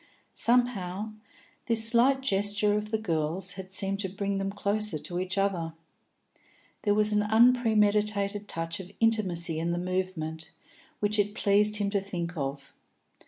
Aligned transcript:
Somehow, 0.33 1.13
this 1.67 1.87
slight 1.87 2.21
gesture 2.21 2.73
of 2.75 2.89
the 2.89 2.97
girl's 2.97 3.51
had 3.51 3.71
seemed 3.71 3.99
to 3.99 4.09
bring 4.09 4.39
them 4.39 4.51
closer 4.51 4.97
to 4.97 5.19
each 5.19 5.37
other; 5.37 5.73
there 6.81 6.95
was 6.95 7.13
an 7.13 7.21
unpremeditated 7.21 8.47
touch 8.47 8.79
of 8.79 8.89
intimacy 8.99 9.59
in 9.59 9.69
the 9.73 9.77
movement, 9.77 10.49
which 11.01 11.19
it 11.19 11.35
pleased 11.35 11.75
him 11.75 11.91
to 11.91 12.01
think 12.01 12.35
of. 12.35 12.73